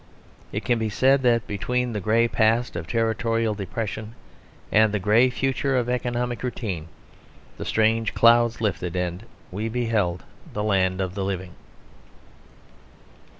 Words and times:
It 0.51 0.65
can 0.65 0.79
be 0.79 0.89
said 0.89 1.21
that 1.21 1.45
between 1.45 1.93
the 1.93 1.99
grey 1.99 2.27
past 2.27 2.75
of 2.75 2.87
territorial 2.87 3.53
depression 3.53 4.15
and 4.71 4.91
the 4.91 4.97
grey 4.97 5.29
future 5.29 5.77
of 5.77 5.87
economic 5.89 6.41
routine 6.41 6.87
the 7.59 7.65
strange 7.65 8.15
clouds 8.15 8.61
lifted, 8.61 8.95
and 8.95 9.25
we 9.51 9.69
beheld 9.69 10.23
the 10.53 10.63
land 10.63 11.01
of 11.01 11.13
the 11.13 11.23
living. 11.23 11.53